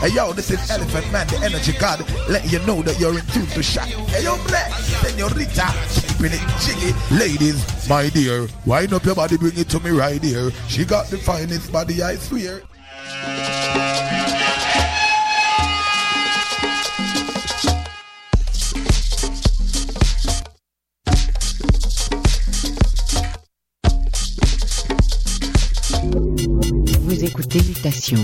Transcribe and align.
Hey 0.00 0.10
yo, 0.10 0.32
this 0.32 0.50
is 0.50 0.70
Elephant 0.70 1.10
Man, 1.12 1.26
the 1.28 1.38
energy 1.44 1.72
god, 1.72 2.04
letting 2.28 2.50
you 2.50 2.58
know 2.66 2.82
that 2.82 2.98
you're 3.00 3.18
in 3.18 3.24
tune 3.26 3.46
to 3.46 3.62
shot. 3.62 3.86
Hey 3.86 4.24
yo, 4.24 4.36
black, 4.46 4.70
senorita, 4.72 5.72
keeping 5.94 6.32
it 6.32 6.44
jiggy. 6.60 6.92
Ladies, 7.14 7.88
my 7.88 8.08
dear, 8.10 8.48
wind 8.66 8.92
up 8.92 9.04
your 9.04 9.14
body, 9.14 9.36
bring 9.36 9.56
it 9.56 9.68
to 9.70 9.80
me 9.80 9.90
right 9.90 10.22
here. 10.22 10.50
She 10.68 10.84
got 10.84 11.06
the 11.06 11.18
finest 11.18 11.72
body, 11.72 12.02
I 12.02 12.16
swear. 12.16 12.62
Vous 27.00 27.24
écoutez 27.24 27.62
Mutation 27.62 28.22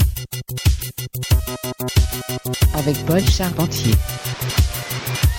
Paul 3.07 3.21
Charpentier 3.21 3.95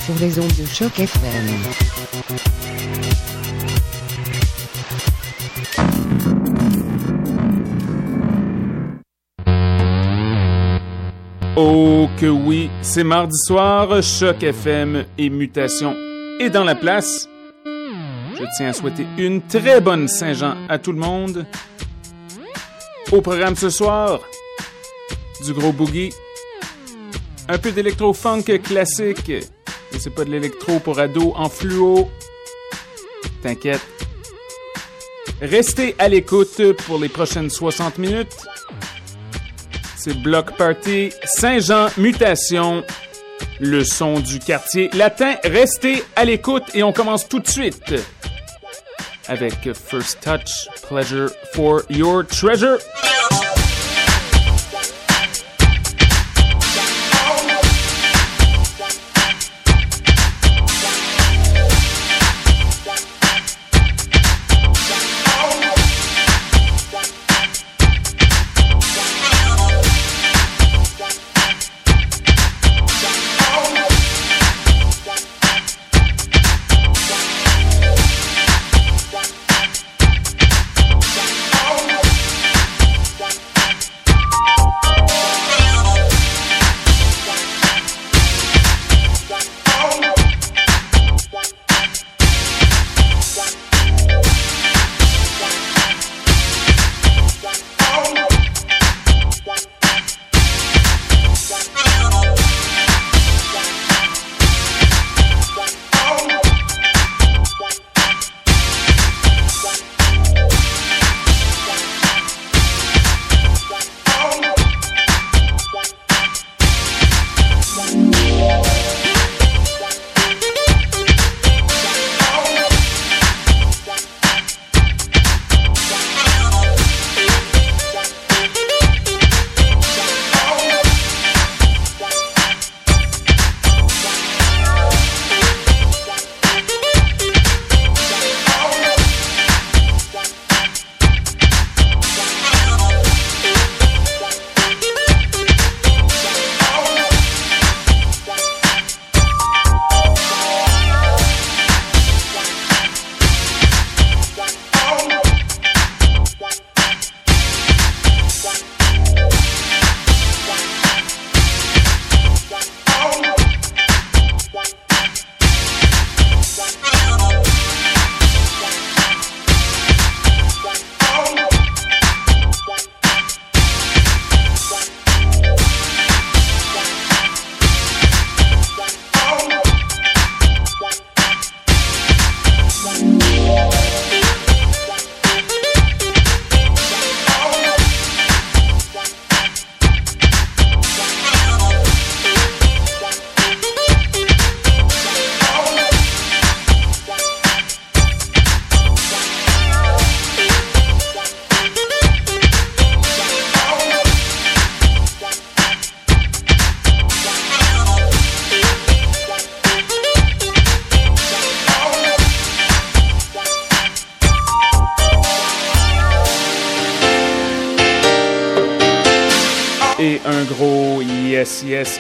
sur 0.06 0.16
les 0.20 0.40
ondes 0.40 0.48
de 0.58 0.66
choc 0.66 1.00
FM. 1.00 1.48
Oh 11.58 12.08
que 12.18 12.28
oui, 12.28 12.70
c'est 12.82 13.04
mardi 13.04 13.38
soir, 13.46 14.02
Choc 14.02 14.44
FM 14.44 15.06
et 15.18 15.30
Mutation 15.30 15.96
est 16.40 16.50
dans 16.50 16.64
la 16.64 16.76
place. 16.76 17.28
Je 17.66 18.44
tiens 18.56 18.70
à 18.70 18.74
souhaiter 18.74 19.06
une 19.18 19.42
très 19.42 19.82
bonne 19.82 20.08
Saint-Jean 20.08 20.56
à 20.70 20.80
tout 20.80 20.92
le 20.92 21.00
monde. 21.00 21.46
Au 23.12 23.22
programme 23.22 23.56
ce 23.56 23.70
soir, 23.70 24.20
du 25.46 25.54
gros 25.54 25.74
boogie, 25.74 26.14
un 27.52 27.58
peu 27.58 27.72
d'électro-funk 27.72 28.44
classique, 28.64 29.30
et 29.30 29.44
c'est 30.00 30.16
pas 30.16 30.24
de 30.24 30.32
l'électro 30.32 30.80
pour 30.80 31.00
ados 31.00 31.34
en 31.36 31.50
fluo. 31.50 32.10
T'inquiète. 33.44 33.82
Restez 35.42 35.96
à 36.00 36.08
l'écoute 36.08 36.62
pour 36.86 36.98
les 36.98 37.10
prochaines 37.10 37.50
60 37.50 37.98
minutes. 37.98 38.38
C'est 39.98 40.18
Block 40.22 40.56
Party, 40.56 41.12
Saint-Jean, 41.26 41.88
Mutation, 41.98 42.86
le 43.60 43.84
son 43.84 44.20
du 44.20 44.40
quartier 44.40 44.90
latin. 44.94 45.36
Restez 45.44 46.06
à 46.16 46.24
l'écoute 46.24 46.64
et 46.74 46.84
on 46.84 46.94
commence 46.94 47.28
tout 47.28 47.40
de 47.40 47.50
suite 47.50 47.94
avec 49.28 49.74
First 49.74 50.22
Touch, 50.22 50.70
Pleasure 50.88 51.30
for 51.54 51.82
Your 51.90 52.26
Treasure. 52.26 52.78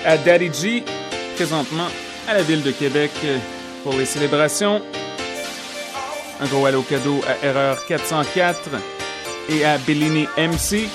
À 0.06 0.18
Daddy 0.18 0.52
G, 0.54 0.84
présentement 1.36 1.88
à 2.28 2.34
la 2.34 2.42
ville 2.42 2.62
de 2.62 2.72
Québec 2.72 3.12
pour 3.84 3.94
les 3.94 4.06
célébrations. 4.06 4.82
Un 6.42 6.46
gros 6.48 6.66
allô 6.66 6.82
cadeau 6.82 7.22
à 7.26 7.46
Erreur 7.46 7.86
404 7.86 8.70
et 9.50 9.64
à 9.64 9.78
Bellini 9.78 10.28
MC. 10.38 10.90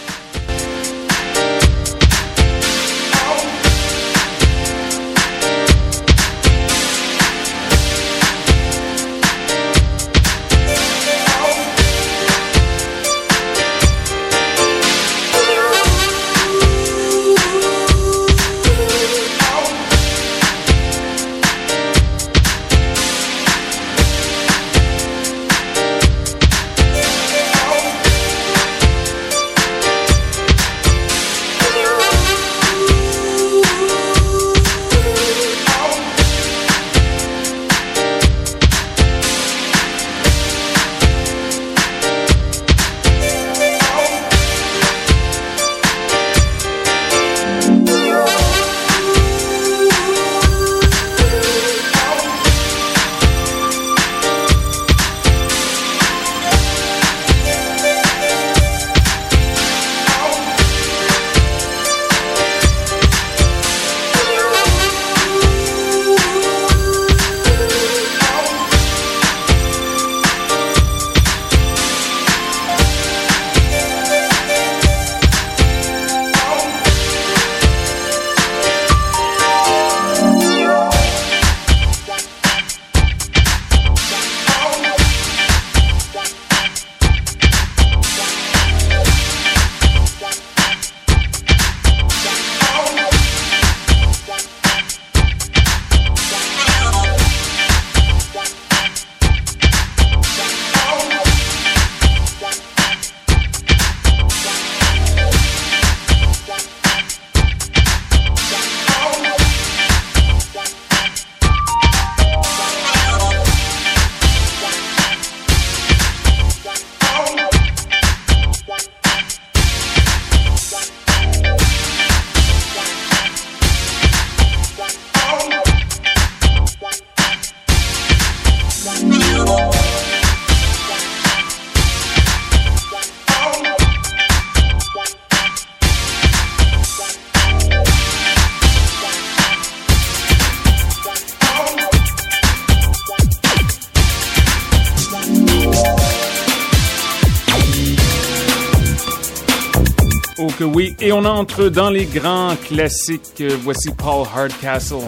Et 151.07 151.13
on 151.13 151.25
entre 151.25 151.69
dans 151.69 151.89
les 151.89 152.05
grands 152.05 152.57
classiques. 152.57 153.41
Voici 153.63 153.93
Paul 153.93 154.27
Hardcastle 154.27 155.07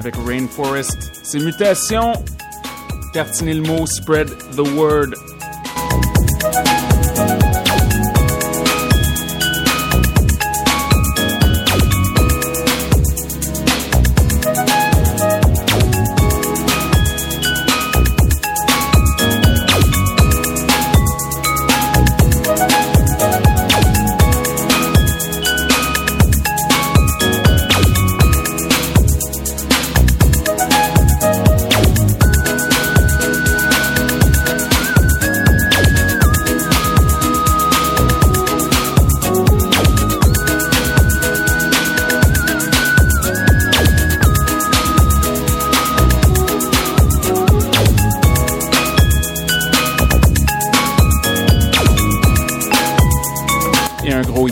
avec 0.00 0.14
Rainforest. 0.26 0.96
C'est 1.22 1.40
Mutation. 1.40 2.14
Tartiner 3.12 3.52
le 3.52 3.60
mot, 3.60 3.84
spread 3.84 4.28
the 4.56 4.66
word. 4.74 5.14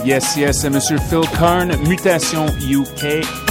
Yes, 0.09 0.35
yes, 0.35 0.63
Monsieur 0.63 0.97
Phil 0.97 1.21
Karn, 1.37 1.67
Mutation 1.87 2.47
UK. 2.67 3.48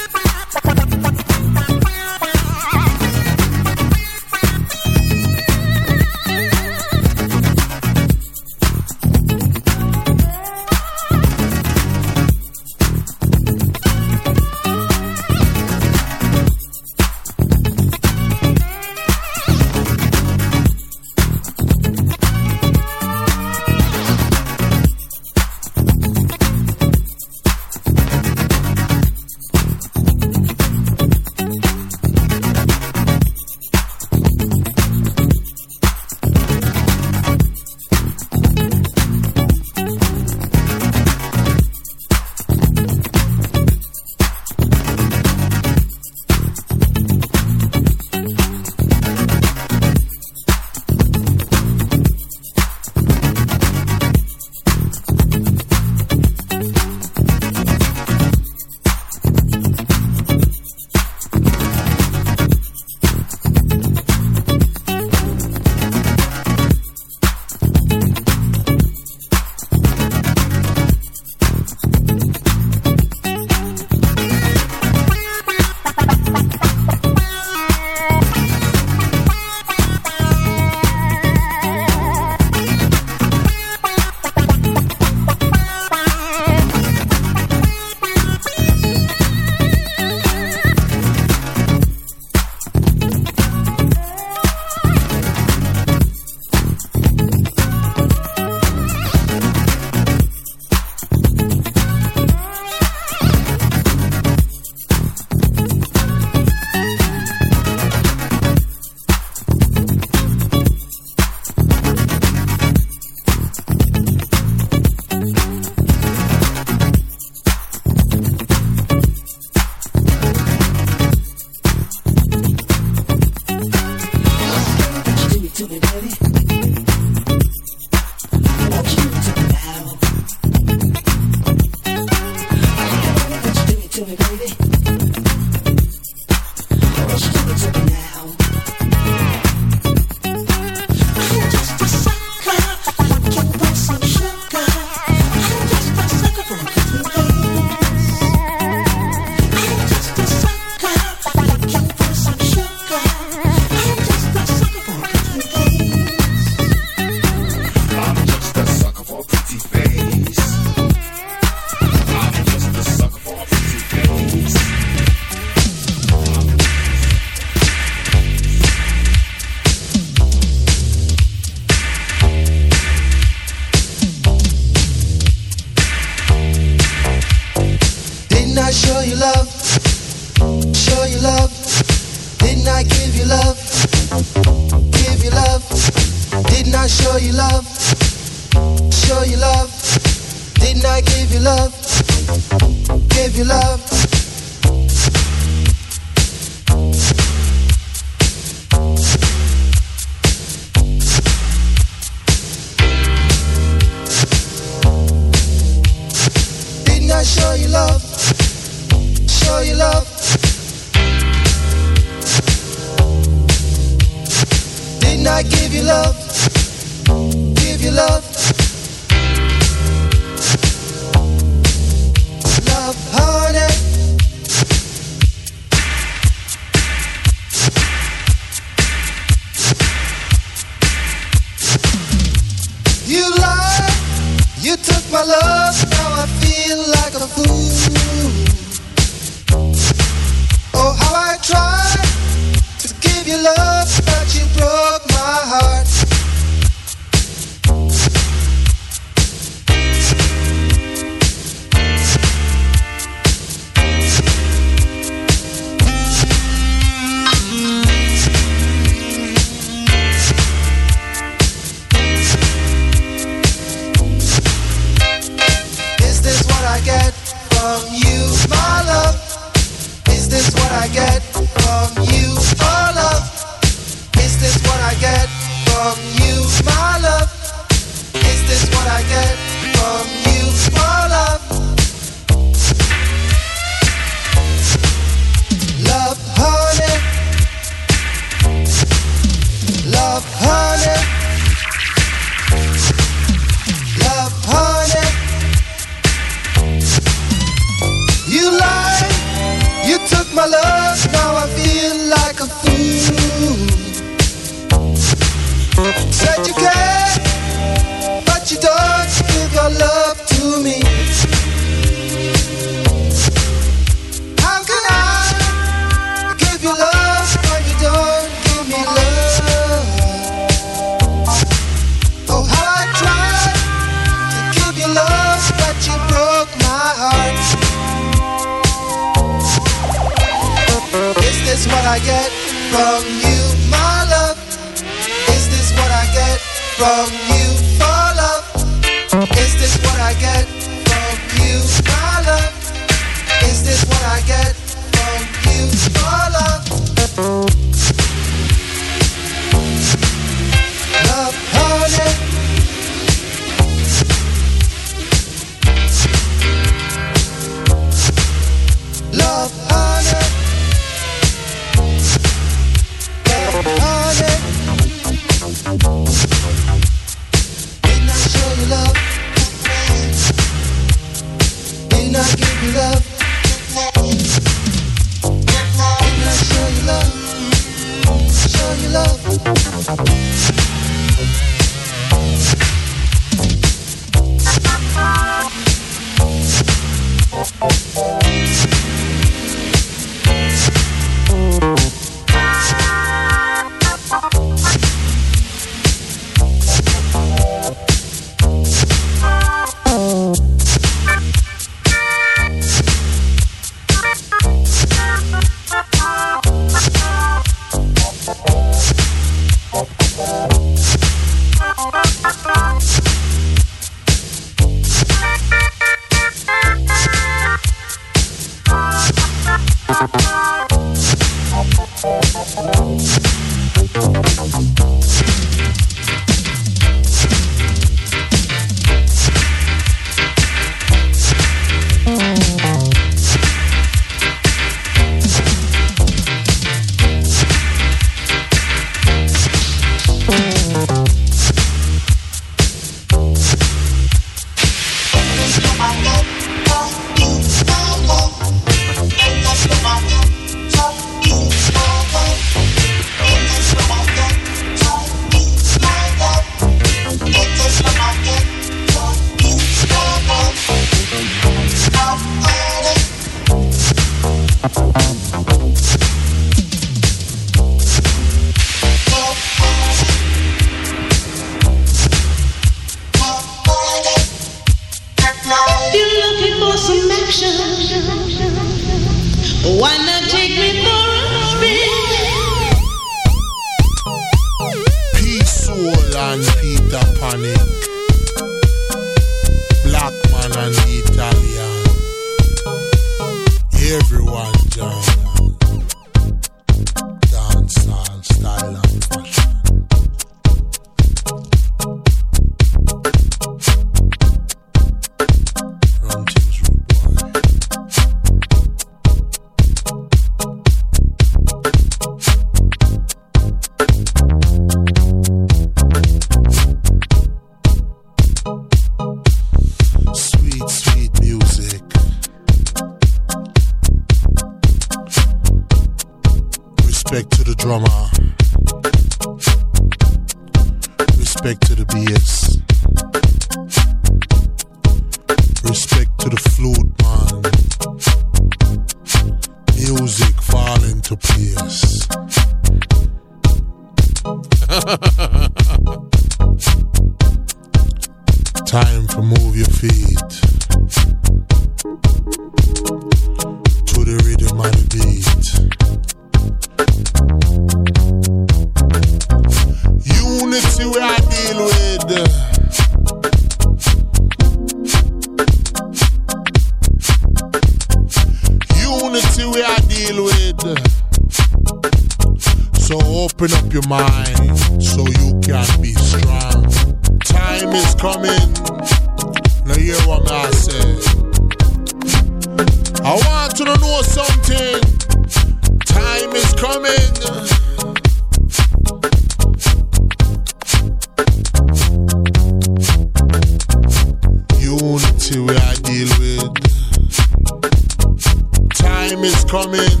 coming. 599.56 600.00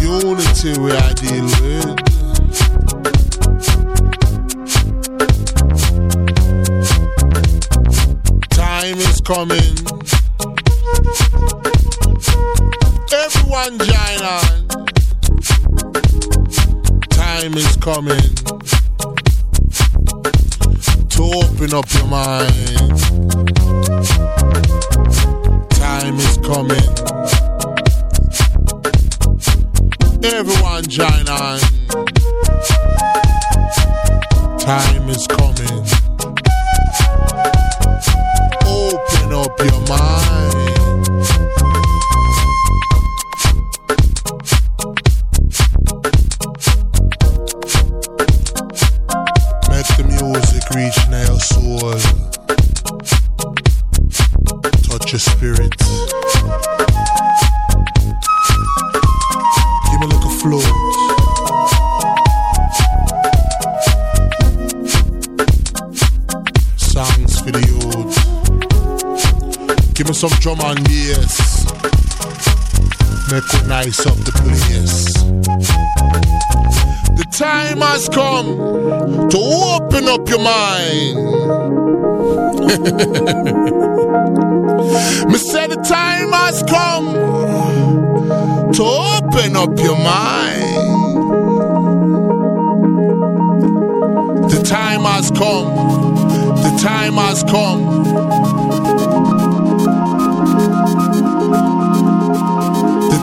Unity 0.00 0.78
we 0.78 0.92
are 0.92 1.14
dealing. 1.14 1.96
Time 8.50 8.98
is 8.98 9.20
coming. 9.22 9.74
Everyone 13.12 13.78
join 13.88 14.22
on. 14.36 14.68
Time 17.10 17.54
is 17.54 17.76
coming 17.78 18.34
to 21.08 21.22
open 21.42 21.74
up 21.74 21.92
your 21.94 22.06
mind. 22.06 22.77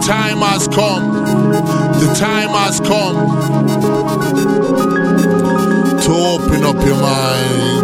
time 0.06 0.38
has 0.38 0.68
come. 0.68 1.14
The 2.00 2.14
time 2.14 2.50
has 2.50 2.80
come 2.80 3.16
to 6.00 6.12
open 6.12 6.64
up 6.64 6.76
your 6.86 7.02
mind. 7.02 7.76